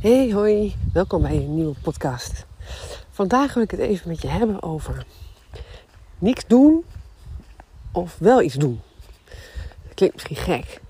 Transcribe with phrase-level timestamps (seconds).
[0.00, 2.46] Hey, hoi, welkom bij een nieuwe podcast.
[3.10, 5.06] Vandaag wil ik het even met je hebben over
[6.18, 6.84] niks doen
[7.92, 8.80] of wel iets doen.
[9.82, 10.80] Dat klinkt misschien gek,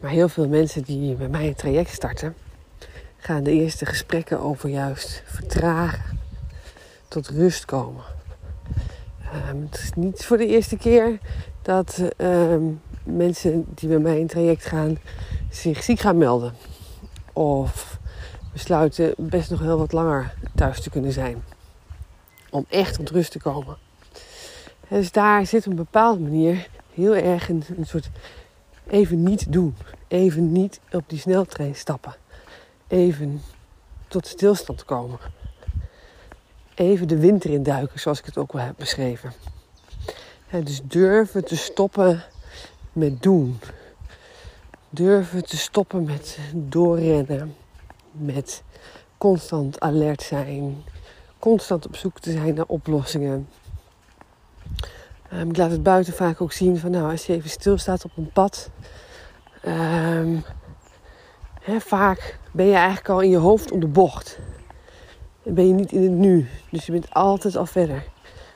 [0.00, 2.34] maar heel veel mensen die bij mij een traject starten,
[3.16, 6.18] gaan de eerste gesprekken over juist vertragen,
[7.08, 8.04] tot rust komen.
[9.50, 11.18] Um, het is niet voor de eerste keer
[11.62, 14.98] dat um, mensen die bij mij in traject gaan
[15.50, 16.52] zich ziek gaan melden.
[17.32, 17.98] Of
[18.58, 21.44] besluiten best nog heel wat langer thuis te kunnen zijn.
[22.50, 23.76] Om echt tot rust te komen.
[24.88, 28.10] dus daar zit op een bepaalde manier heel erg een, soort
[28.86, 29.76] even niet doen.
[30.08, 32.14] Even niet op die sneltrein stappen.
[32.88, 33.42] Even
[34.08, 35.18] tot stilstand komen.
[36.74, 39.32] Even de winter induiken, zoals ik het ook wel heb beschreven.
[40.64, 42.24] dus durven te stoppen
[42.92, 43.60] met doen.
[44.90, 47.54] Durven te stoppen met doorrennen.
[48.18, 48.62] Met
[49.18, 50.84] constant alert zijn.
[51.38, 53.48] Constant op zoek te zijn naar oplossingen.
[55.32, 58.10] Um, ik laat het buiten vaak ook zien van nou, als je even stilstaat op
[58.16, 58.70] een pad.
[59.66, 60.44] Um,
[61.78, 64.38] vaak ben je eigenlijk al in je hoofd om de bocht.
[65.44, 66.48] En ben je niet in het nu.
[66.70, 68.04] Dus je bent altijd al verder.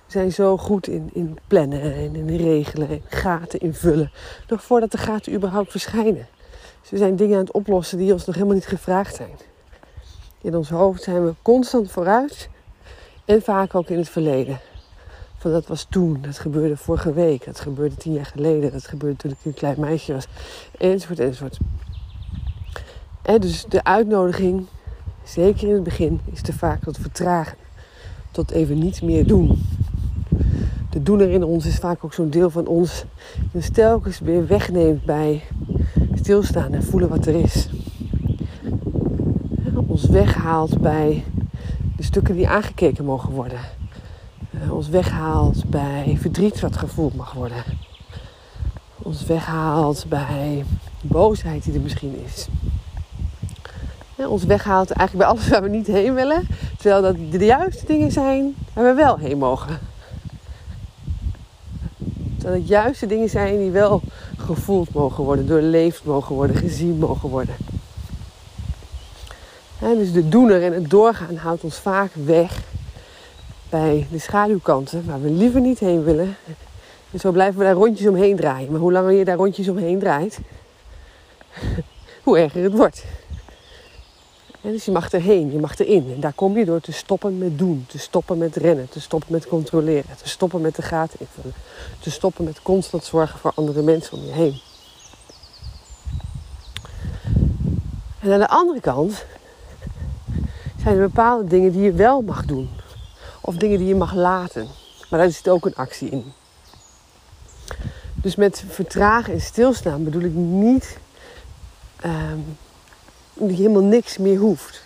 [0.06, 4.12] We zijn zo goed in, in plannen en in regelen en gaten invullen.
[4.48, 6.28] Nog voordat de gaten überhaupt verschijnen.
[6.80, 9.36] Dus we zijn dingen aan het oplossen die ons nog helemaal niet gevraagd zijn.
[10.42, 12.48] In ons hoofd zijn we constant vooruit.
[13.24, 14.60] En vaak ook in het verleden.
[15.36, 19.16] Van dat was toen, dat gebeurde vorige week, dat gebeurde tien jaar geleden, dat gebeurde
[19.16, 20.26] toen ik een klein meisje was,
[20.78, 21.58] enzovoort, enzovoort.
[23.22, 24.66] En dus de uitnodiging,
[25.24, 27.56] zeker in het begin, is te vaak tot vertragen.
[28.30, 29.62] Tot even niet meer doen.
[30.90, 33.04] De doener in ons is vaak ook zo'n deel van ons.
[33.34, 35.42] Die ons telkens weer wegneemt bij
[36.14, 37.68] stilstaan en voelen wat er is.
[39.92, 41.24] Ons weghaalt bij
[41.96, 43.58] de stukken die aangekeken mogen worden.
[44.50, 47.64] Eh, ons weghaalt bij verdriet wat gevoeld mag worden.
[48.98, 50.64] Ons weghaalt bij
[51.00, 52.48] boosheid die er misschien is.
[54.26, 56.46] ons weghaalt eigenlijk bij alles waar we niet heen willen.
[56.78, 59.78] Terwijl dat de juiste dingen zijn waar we wel heen mogen.
[62.38, 64.00] Terwijl het juiste dingen zijn die wel
[64.36, 67.54] gevoeld mogen worden, doorleefd mogen worden, gezien mogen worden.
[69.82, 72.60] Dus de doener en het doorgaan houdt ons vaak weg
[73.68, 76.36] bij de schaduwkanten waar we liever niet heen willen.
[77.10, 78.70] En zo blijven we daar rondjes omheen draaien.
[78.70, 80.38] Maar hoe langer je daar rondjes omheen draait,
[82.24, 83.04] hoe erger het wordt.
[84.60, 86.12] dus je mag erheen, je mag erin.
[86.14, 89.32] En daar kom je door te stoppen met doen, te stoppen met rennen, te stoppen
[89.32, 91.54] met controleren, te stoppen met de gaten invullen,
[92.00, 94.60] te stoppen met constant zorgen voor andere mensen om je heen.
[98.20, 99.24] En aan de andere kant
[100.82, 102.70] zijn er bepaalde dingen die je wel mag doen.
[103.40, 104.66] Of dingen die je mag laten.
[105.10, 106.32] Maar daar zit ook een actie in.
[108.14, 110.98] Dus met vertragen en stilstaan bedoel ik niet
[112.04, 112.56] um,
[113.34, 114.82] dat je helemaal niks meer hoeft.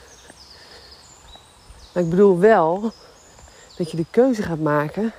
[1.92, 2.92] Maar ik bedoel wel
[3.76, 5.12] dat je de keuze gaat maken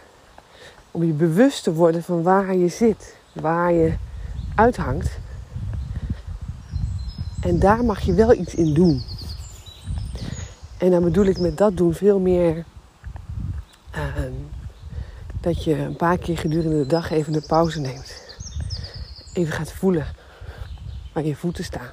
[0.92, 3.94] om je bewust te worden van waar je zit, waar je
[4.56, 5.18] uithangt.
[7.42, 9.17] En daar mag je wel iets in doen.
[10.78, 12.66] En dan bedoel ik met dat doen veel meer
[13.96, 14.16] uh,
[15.42, 18.24] dat je een paar keer gedurende de dag even een pauze neemt.
[19.34, 20.08] Even gaat voelen
[21.14, 21.92] waar je voeten staan.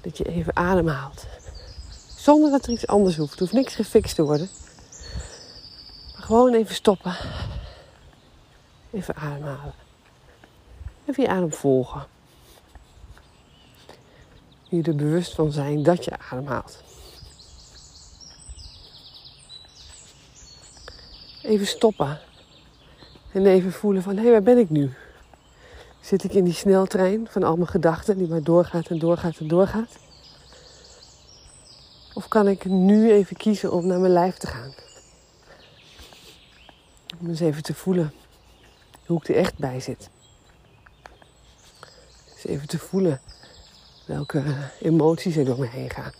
[0.00, 1.26] Dat je even ademhaalt.
[2.16, 3.32] Zonder dat er iets anders hoeft.
[3.32, 4.48] Er hoeft niks gefixt te worden.
[6.12, 7.16] Maar gewoon even stoppen.
[8.90, 9.74] Even ademhalen.
[11.04, 12.06] Even je adem volgen.
[14.76, 16.82] Je er bewust van zijn dat je ademhaalt.
[21.42, 22.20] Even stoppen.
[23.32, 24.94] En even voelen van, hé, waar ben ik nu?
[26.00, 29.48] Zit ik in die sneltrein van al mijn gedachten die maar doorgaat en doorgaat en
[29.48, 29.98] doorgaat?
[32.14, 34.74] Of kan ik nu even kiezen om naar mijn lijf te gaan?
[37.20, 38.12] Om eens even te voelen
[39.06, 40.10] hoe ik er echt bij zit.
[42.34, 43.20] Dus even te voelen
[44.06, 44.42] welke
[44.80, 46.12] emoties er door me heen gaan.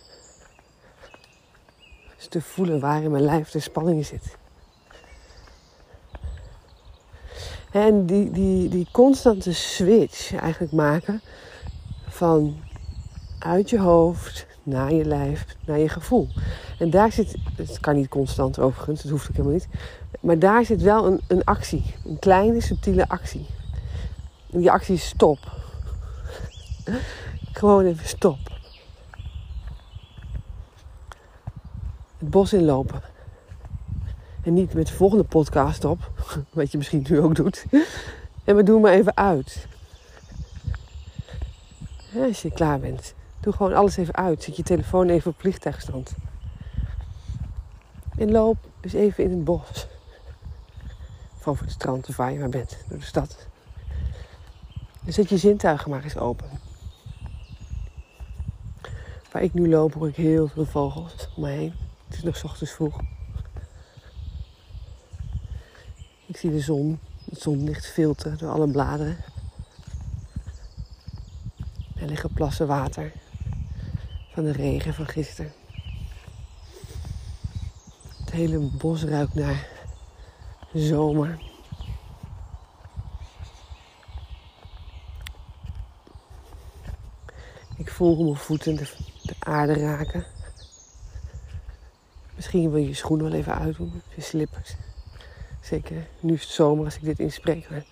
[2.17, 4.37] Dus te voelen waar in mijn lijf de spanning zit.
[7.73, 11.21] En die, die, die constante switch eigenlijk maken
[12.09, 12.57] van
[13.39, 16.29] uit je hoofd naar je lijf, naar je gevoel.
[16.79, 19.69] En daar zit, het kan niet constant overigens, dat hoeft ook helemaal niet.
[20.21, 23.47] Maar daar zit wel een, een actie, een kleine subtiele actie.
[24.53, 25.39] En die actie is stop.
[27.53, 28.39] Gewoon even stop.
[32.19, 33.03] Het bos inlopen.
[34.43, 36.11] En niet met de volgende podcast op,
[36.51, 37.65] wat je misschien nu ook doet.
[38.45, 39.67] En we doen maar even uit.
[42.15, 44.43] Als je klaar bent, doe gewoon alles even uit.
[44.43, 46.13] Zet je telefoon even op vliegtuigstand.
[48.17, 49.87] En loop dus even in het bos.
[51.39, 53.47] Van voor het strand of waar je maar bent, door de stad.
[55.05, 56.62] En zet je zintuigen maar eens open.
[59.33, 61.75] Waar ik nu loop hoor ik heel veel vogels om me heen.
[62.07, 63.01] Het is nog ochtends vroeg.
[66.27, 66.99] Ik zie de zon,
[67.31, 69.17] het zonlicht filteren door alle bladeren.
[71.97, 73.13] Er liggen plassen water
[74.33, 75.53] van de regen van gisteren.
[78.19, 79.69] Het hele bos ruikt naar
[80.73, 81.39] zomer.
[87.77, 88.77] Ik voel hoe mijn voeten
[89.45, 90.25] aarde raken.
[92.35, 94.75] Misschien wil je je schoenen wel even uitdoen, je slippers.
[95.61, 97.71] Zeker nu is het zomer als ik dit inspreek.
[97.71, 97.85] Maar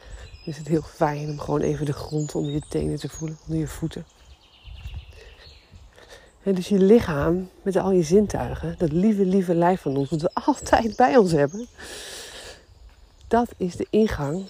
[0.45, 3.59] is het heel fijn om gewoon even de grond onder je tenen te voelen, onder
[3.59, 4.05] je voeten.
[6.43, 10.21] En dus je lichaam met al je zintuigen, dat lieve, lieve lijf van ons, wat
[10.21, 11.67] we altijd bij ons hebben,
[13.29, 14.49] dat is de ingang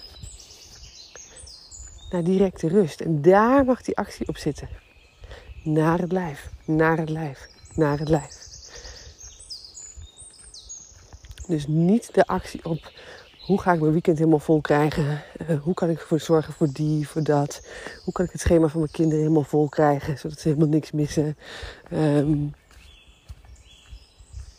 [2.11, 3.01] naar directe rust.
[3.01, 4.69] En daar mag die actie op zitten.
[5.61, 8.39] Naar het lijf, naar het lijf, naar het lijf.
[11.47, 12.91] Dus niet de actie op
[13.41, 15.23] hoe ga ik mijn weekend helemaal vol krijgen?
[15.49, 17.67] Uh, hoe kan ik ervoor zorgen voor die, voor dat?
[18.03, 20.91] Hoe kan ik het schema van mijn kinderen helemaal vol krijgen, zodat ze helemaal niks
[20.91, 21.37] missen?
[21.93, 22.53] Um,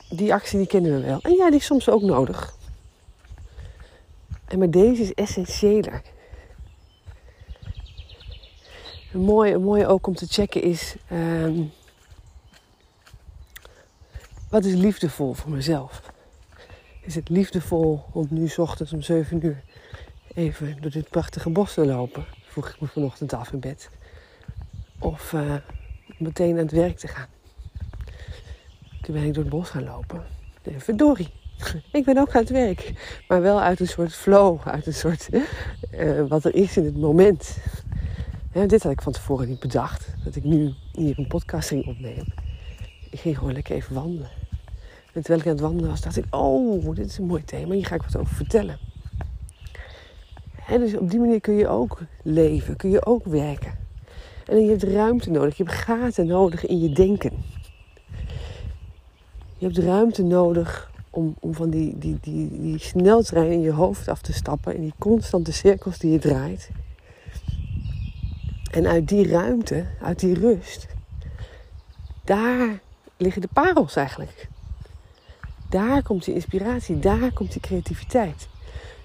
[0.08, 1.20] die actie die kennen we wel.
[1.20, 2.54] En ja, die is soms ook nodig.
[4.48, 6.02] En maar deze is essentiëler.
[9.12, 9.20] Een
[9.60, 10.96] mooie, ook om te checken is...
[11.12, 11.72] Um,
[14.48, 16.12] wat is liefdevol voor mezelf?
[17.02, 19.62] is het liefdevol om nu ochtends om 7 uur
[20.34, 22.24] even door dit prachtige bos te lopen.
[22.42, 23.90] Vroeg ik me vanochtend af in bed.
[24.98, 25.54] Of uh,
[26.18, 27.26] meteen aan het werk te gaan.
[29.02, 30.24] Toen ben ik door het bos gaan lopen.
[30.64, 31.30] Nee, verdorie.
[31.92, 32.92] Ik ben ook aan het werk.
[33.28, 34.60] Maar wel uit een soort flow.
[34.64, 35.28] Uit een soort
[35.90, 37.56] uh, wat er is in het moment.
[38.54, 40.14] Ja, dit had ik van tevoren niet bedacht.
[40.24, 41.98] Dat ik nu hier een podcast ging.
[43.10, 44.30] Ik ging gewoon lekker even wandelen.
[45.12, 47.74] En terwijl ik aan het wandelen was, dacht ik: Oh, dit is een mooi thema.
[47.74, 48.78] Hier ga ik wat over vertellen.
[50.66, 53.72] En dus op die manier kun je ook leven, kun je ook werken.
[54.46, 57.32] En je hebt ruimte nodig, je hebt gaten nodig in je denken.
[59.58, 64.08] Je hebt ruimte nodig om, om van die, die, die, die sneltrein in je hoofd
[64.08, 64.74] af te stappen.
[64.74, 66.70] In die constante cirkels die je draait.
[68.72, 70.86] En uit die ruimte, uit die rust,
[72.24, 72.80] daar
[73.16, 74.48] liggen de parels eigenlijk.
[75.68, 78.48] Daar komt die inspiratie, daar komt die creativiteit.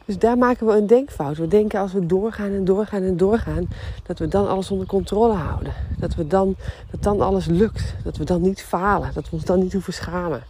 [0.05, 1.37] Dus daar maken we een denkfout.
[1.37, 3.69] We denken als we doorgaan en doorgaan en doorgaan,
[4.03, 5.73] dat we dan alles onder controle houden.
[5.97, 6.55] Dat, we dan,
[6.91, 7.95] dat dan alles lukt.
[8.03, 9.13] Dat we dan niet falen.
[9.13, 10.43] Dat we ons dan niet hoeven schamen.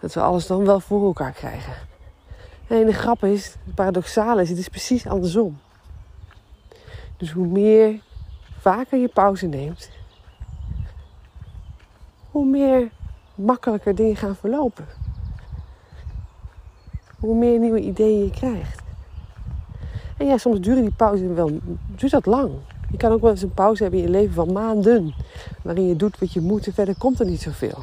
[0.00, 1.72] Dat we alles dan wel voor elkaar krijgen.
[2.66, 5.58] En de grap is, het paradoxale is, het is precies andersom.
[7.16, 8.00] Dus hoe meer
[8.58, 9.90] vaker je pauze neemt,
[12.30, 12.90] hoe meer
[13.34, 14.86] makkelijker dingen gaan verlopen.
[17.18, 18.82] Hoe meer nieuwe ideeën je krijgt.
[20.16, 21.50] En ja, soms duren die pauze wel,
[21.86, 22.50] duurt dat lang.
[22.90, 25.14] Je kan ook wel eens een pauze hebben in je leven van maanden.
[25.62, 27.82] Waarin je doet wat je moet en verder komt er niet zoveel.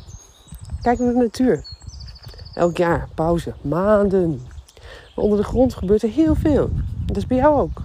[0.82, 1.64] Kijk naar de natuur.
[2.54, 4.30] Elk jaar pauze, maanden.
[5.16, 6.70] Maar onder de grond gebeurt er heel veel.
[7.06, 7.82] Dat is bij jou ook.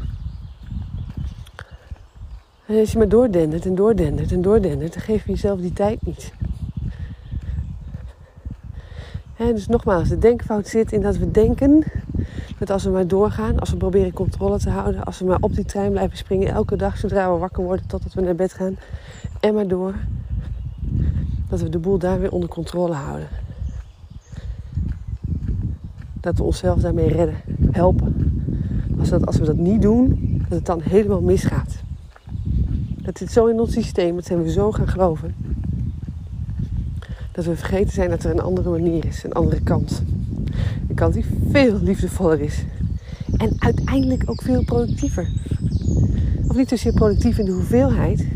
[2.69, 6.07] En als je maar doordendert en doordendert en doordendert, dan geef je jezelf die tijd
[6.07, 6.33] niet
[9.47, 11.85] dus nogmaals, de denkfout zit in dat we denken
[12.59, 15.55] dat als we maar doorgaan, als we proberen controle te houden, als we maar op
[15.55, 18.77] die trein blijven springen elke dag zodra we wakker worden totdat we naar bed gaan
[19.41, 19.95] en maar door,
[21.49, 23.29] dat we de boel daar weer onder controle houden.
[26.21, 27.37] Dat we onszelf daarmee redden,
[27.71, 28.43] helpen.
[28.99, 31.77] Als, dat, als we dat niet doen, dat het dan helemaal misgaat.
[33.19, 35.35] Dat zit zo in ons systeem, dat zijn we zo gaan geloven
[37.33, 40.03] dat we vergeten zijn dat er een andere manier is, een andere kant.
[40.89, 42.65] Een kant die veel liefdevoller is.
[43.37, 45.29] En uiteindelijk ook veel productiever.
[46.49, 48.27] Of niet zozeer productief in de hoeveelheid,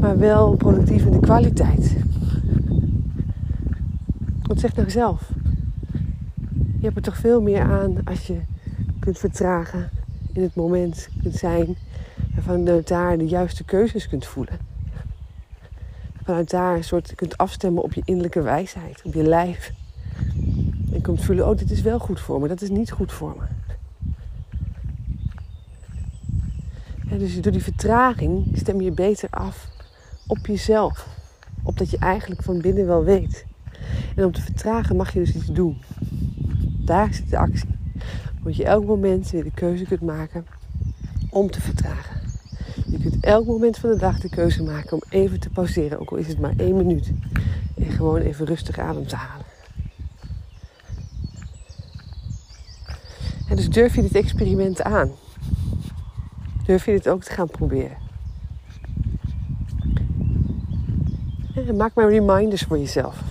[0.00, 1.96] maar wel productief in de kwaliteit.
[4.42, 5.32] Wat zegt nou zelf?
[6.52, 8.38] Je hebt er toch veel meer aan als je
[8.98, 9.90] kunt vertragen,
[10.32, 11.76] in het moment kunt zijn
[12.46, 14.58] en van daar de juiste keuzes kunt voelen.
[16.24, 19.72] vanuit daar een soort kunt afstemmen op je innerlijke wijsheid, op je lijf.
[20.92, 23.36] En kunt voelen, oh, dit is wel goed voor me, dat is niet goed voor
[23.38, 23.44] me.
[27.18, 29.68] Dus door die vertraging stem je beter af
[30.26, 31.08] op jezelf.
[31.62, 33.46] Op dat je eigenlijk van binnen wel weet.
[34.16, 35.82] En om te vertragen mag je dus iets doen.
[36.84, 37.78] Daar zit de actie.
[38.42, 40.46] Want je elk moment weer de keuze kunt maken
[41.30, 42.11] om te vertragen.
[43.02, 46.16] Kunt elk moment van de dag de keuze maken om even te pauzeren, ook al
[46.16, 47.12] is het maar één minuut.
[47.76, 49.46] En gewoon even rustig adem te halen.
[53.48, 55.10] En dus durf je dit experiment aan.
[56.64, 57.96] Durf je dit ook te gaan proberen.
[61.54, 63.22] En maak maar reminders voor jezelf.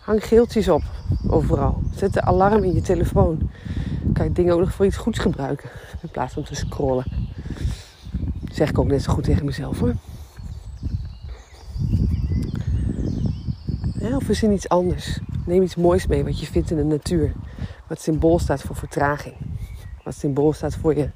[0.00, 0.82] Hang geeltjes op,
[1.28, 1.82] overal.
[1.94, 3.50] Zet de alarm in je telefoon.
[4.12, 5.70] Kan je dingen ook nog voor iets goeds gebruiken.
[6.02, 7.04] In plaats van te scrollen.
[8.56, 9.94] Zeg ik ook net zo goed tegen mezelf hoor.
[14.00, 15.18] Ja, of verzin iets anders.
[15.46, 17.32] Neem iets moois mee wat je vindt in de natuur.
[17.86, 19.34] Wat symbool staat voor vertraging.
[20.04, 21.10] Wat symbool staat voor je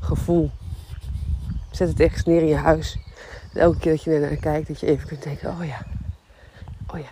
[0.00, 0.50] gevoel.
[1.70, 2.98] Zet het ergens neer in je huis.
[3.54, 5.86] Elke keer dat je naar kijkt, dat je even kunt denken: oh ja,
[6.86, 7.10] oh ja.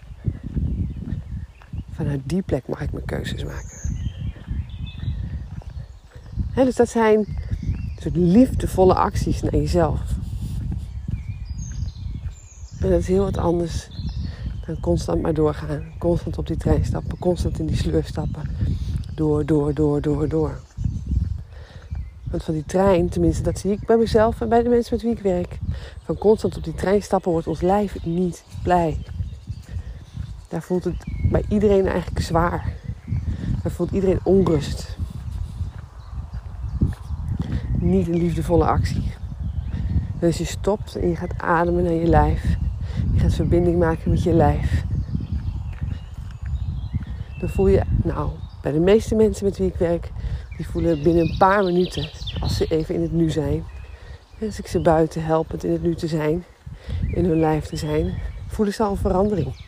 [1.90, 3.76] Vanuit die plek mag ik mijn keuzes maken.
[6.54, 7.26] dus dat zijn
[8.02, 10.00] soort liefdevolle acties naar jezelf.
[12.80, 13.88] En dat is heel wat anders
[14.66, 15.82] dan constant maar doorgaan.
[15.98, 18.42] Constant op die trein stappen, constant in die sleur stappen.
[19.14, 20.60] Door, door, door, door, door.
[22.30, 25.02] Want van die trein, tenminste dat zie ik bij mezelf en bij de mensen met
[25.02, 25.58] wie ik werk.
[26.04, 28.98] Van constant op die trein stappen wordt ons lijf niet blij.
[30.48, 32.72] Daar voelt het bij iedereen eigenlijk zwaar.
[33.62, 34.97] Daar voelt iedereen onrust.
[37.80, 39.12] Niet een liefdevolle actie.
[40.18, 42.56] Dus je stopt en je gaat ademen naar je lijf.
[43.12, 44.84] Je gaat verbinding maken met je lijf.
[47.40, 48.30] Dan voel je, nou,
[48.62, 50.10] bij de meeste mensen met wie ik werk,
[50.56, 52.08] die voelen binnen een paar minuten,
[52.40, 53.64] als ze even in het nu zijn.
[54.40, 56.44] Als ik ze buiten help het in het nu te zijn,
[57.12, 58.14] in hun lijf te zijn,
[58.46, 59.66] voelen ze al een verandering.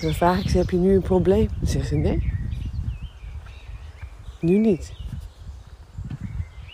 [0.00, 1.48] Dan vraag ik ze, heb je nu een probleem?
[1.58, 2.32] Dan zeggen ze, nee.
[4.40, 4.92] Nu niet.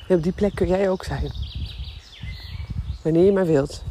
[0.09, 1.33] En op die plek kun jij ook zijn.
[3.03, 3.83] Wanneer je maar wilt.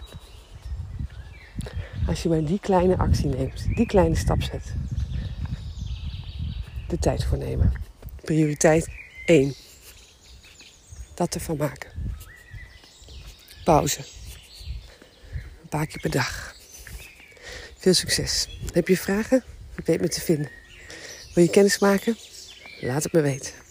[2.08, 4.74] Als je maar die kleine actie neemt, die kleine stap zet.
[6.88, 7.72] De tijd voor nemen.
[8.22, 8.88] Prioriteit
[9.26, 9.54] 1.
[11.14, 11.92] Dat ervan maken.
[13.64, 14.00] Pauze.
[15.62, 16.56] Een paar keer per dag.
[17.78, 18.60] Veel succes.
[18.74, 19.44] Heb je vragen?
[19.76, 20.50] Ik weet me te vinden.
[21.34, 22.18] Wil je kennis maken?
[22.82, 23.67] Laat het me weten.